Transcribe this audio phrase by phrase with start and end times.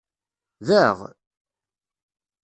[0.67, 0.97] Daɣ!